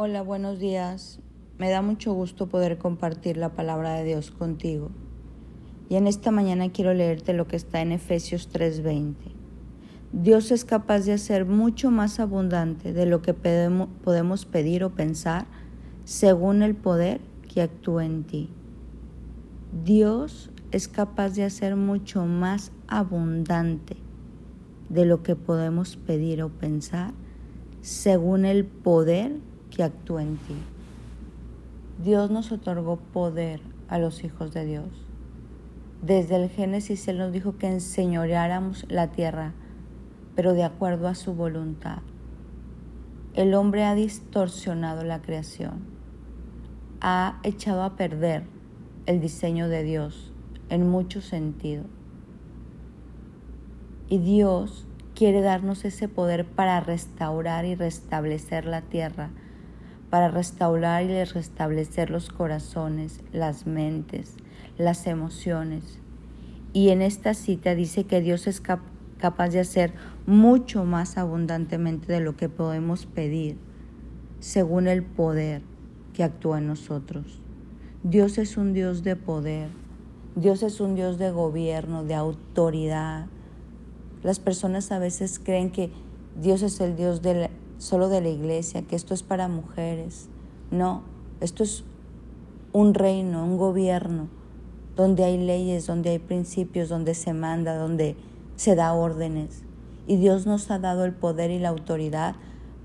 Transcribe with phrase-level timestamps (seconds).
[0.00, 1.18] Hola, buenos días.
[1.58, 4.92] Me da mucho gusto poder compartir la palabra de Dios contigo.
[5.88, 9.16] Y en esta mañana quiero leerte lo que está en Efesios 3:20.
[10.12, 15.46] Dios es capaz de hacer mucho más abundante de lo que podemos pedir o pensar
[16.04, 17.20] según el poder
[17.52, 18.50] que actúa en ti.
[19.84, 23.96] Dios es capaz de hacer mucho más abundante
[24.90, 27.14] de lo que podemos pedir o pensar
[27.80, 30.54] según el poder que actúa en ti.
[32.02, 34.88] Dios nos otorgó poder a los hijos de Dios.
[36.02, 39.52] Desde el Génesis Él nos dijo que enseñoreáramos la tierra,
[40.36, 41.98] pero de acuerdo a su voluntad.
[43.34, 45.80] El hombre ha distorsionado la creación,
[47.00, 48.44] ha echado a perder
[49.06, 50.32] el diseño de Dios
[50.70, 51.84] en mucho sentido.
[54.08, 59.30] Y Dios quiere darnos ese poder para restaurar y restablecer la tierra,
[60.10, 64.36] para restaurar y restablecer los corazones, las mentes,
[64.76, 65.98] las emociones.
[66.72, 69.92] Y en esta cita dice que Dios es capaz de hacer
[70.26, 73.58] mucho más abundantemente de lo que podemos pedir,
[74.40, 75.62] según el poder
[76.14, 77.40] que actúa en nosotros.
[78.02, 79.70] Dios es un Dios de poder,
[80.36, 83.26] Dios es un Dios de gobierno, de autoridad.
[84.22, 85.90] Las personas a veces creen que
[86.40, 90.28] Dios es el Dios de solo de la iglesia, que esto es para mujeres.
[90.70, 91.02] No,
[91.40, 91.84] esto es
[92.72, 94.28] un reino, un gobierno,
[94.96, 98.16] donde hay leyes, donde hay principios, donde se manda, donde
[98.56, 99.62] se da órdenes.
[100.06, 102.34] Y Dios nos ha dado el poder y la autoridad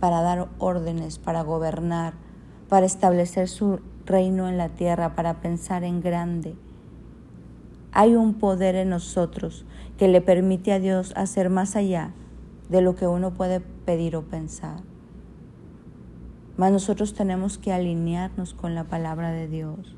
[0.00, 2.14] para dar órdenes, para gobernar,
[2.68, 6.56] para establecer su reino en la tierra, para pensar en grande.
[7.92, 9.64] Hay un poder en nosotros
[9.96, 12.12] que le permite a Dios hacer más allá
[12.68, 14.82] de lo que uno puede pedir o pensar.
[16.58, 19.96] Mas nosotros tenemos que alinearnos con la palabra de Dios,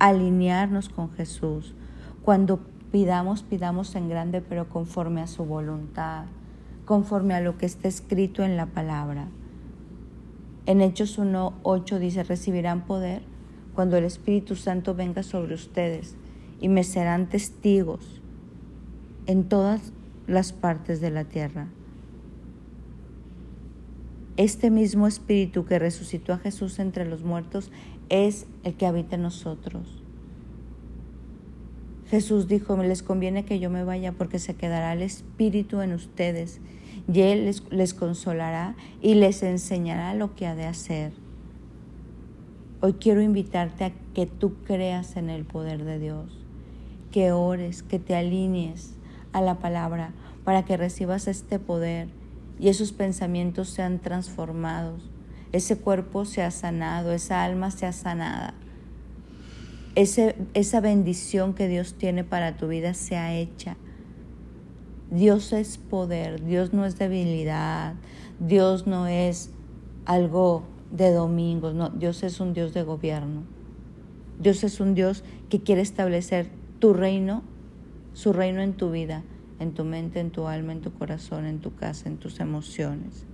[0.00, 1.76] alinearnos con Jesús.
[2.24, 2.58] Cuando
[2.90, 6.24] pidamos, pidamos en grande, pero conforme a su voluntad,
[6.84, 9.28] conforme a lo que está escrito en la palabra.
[10.66, 13.22] En Hechos 1.8 dice, recibirán poder
[13.76, 16.16] cuando el Espíritu Santo venga sobre ustedes
[16.60, 18.20] y me serán testigos
[19.26, 19.92] en todas
[20.26, 21.68] las partes de la tierra.
[24.40, 27.70] Este mismo Espíritu que resucitó a Jesús entre los muertos
[28.08, 30.02] es el que habita en nosotros.
[32.08, 36.62] Jesús dijo, les conviene que yo me vaya porque se quedará el Espíritu en ustedes
[37.12, 41.12] y Él les, les consolará y les enseñará lo que ha de hacer.
[42.80, 46.46] Hoy quiero invitarte a que tú creas en el poder de Dios,
[47.10, 48.94] que ores, que te alinees
[49.34, 50.14] a la palabra
[50.44, 52.08] para que recibas este poder
[52.60, 55.10] y esos pensamientos sean transformados,
[55.50, 58.52] ese cuerpo sea sanado, esa alma sea sanada,
[59.94, 63.76] ese, esa bendición que Dios tiene para tu vida sea hecha.
[65.10, 67.94] Dios es poder, Dios no es debilidad,
[68.38, 69.50] Dios no es
[70.04, 70.62] algo
[70.92, 73.42] de domingos, no, Dios es un Dios de gobierno.
[74.38, 77.42] Dios es un Dios que quiere establecer tu reino,
[78.12, 79.24] su reino en tu vida
[79.60, 83.26] en tu mente, en tu alma, en tu corazón, en tu casa, en tus emociones.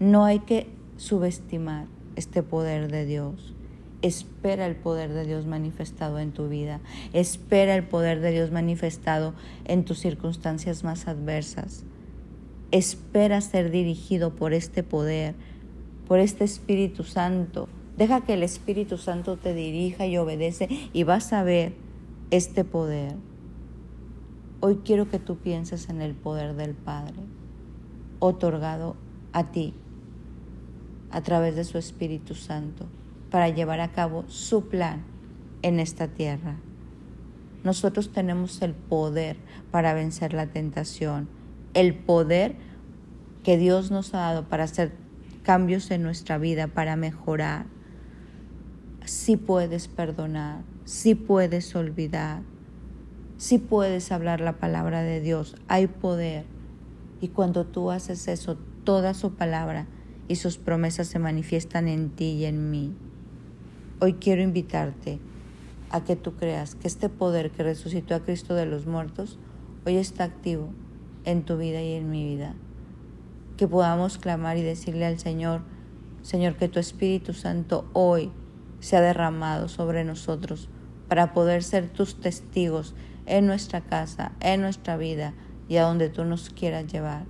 [0.00, 1.86] No hay que subestimar
[2.16, 3.54] este poder de Dios.
[4.00, 6.80] Espera el poder de Dios manifestado en tu vida.
[7.12, 11.84] Espera el poder de Dios manifestado en tus circunstancias más adversas.
[12.70, 15.34] Espera ser dirigido por este poder,
[16.08, 17.68] por este Espíritu Santo.
[17.96, 21.74] Deja que el Espíritu Santo te dirija y obedece y vas a ver
[22.30, 23.14] este poder.
[24.64, 27.16] Hoy quiero que tú pienses en el poder del Padre,
[28.20, 28.94] otorgado
[29.32, 29.74] a ti
[31.10, 32.86] a través de su Espíritu Santo,
[33.28, 35.02] para llevar a cabo su plan
[35.62, 36.58] en esta tierra.
[37.64, 39.36] Nosotros tenemos el poder
[39.72, 41.28] para vencer la tentación,
[41.74, 42.54] el poder
[43.42, 44.92] que Dios nos ha dado para hacer
[45.42, 47.66] cambios en nuestra vida, para mejorar.
[49.06, 52.42] Si puedes perdonar, si puedes olvidar,
[53.42, 56.44] si puedes hablar la palabra de Dios, hay poder.
[57.20, 59.88] Y cuando tú haces eso, toda su palabra
[60.28, 62.94] y sus promesas se manifiestan en ti y en mí.
[63.98, 65.18] Hoy quiero invitarte
[65.90, 69.40] a que tú creas que este poder que resucitó a Cristo de los muertos
[69.84, 70.68] hoy está activo
[71.24, 72.54] en tu vida y en mi vida.
[73.56, 75.62] Que podamos clamar y decirle al Señor,
[76.22, 78.30] Señor, que tu Espíritu Santo hoy
[78.78, 80.68] se ha derramado sobre nosotros
[81.08, 82.94] para poder ser tus testigos
[83.26, 85.34] en nuestra casa, en nuestra vida
[85.68, 87.24] y a donde tú nos quieras llevar.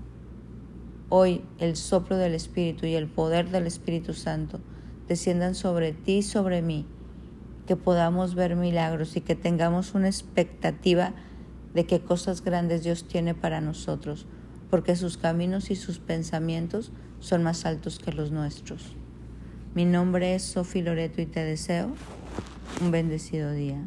[1.08, 4.60] Hoy el soplo del Espíritu y el poder del Espíritu Santo
[5.08, 6.86] desciendan sobre ti y sobre mí,
[7.66, 11.12] que podamos ver milagros y que tengamos una expectativa
[11.74, 14.26] de qué cosas grandes Dios tiene para nosotros,
[14.70, 18.94] porque sus caminos y sus pensamientos son más altos que los nuestros.
[19.74, 21.92] Mi nombre es Sofi Loreto y te deseo
[22.80, 23.82] un bendecido día.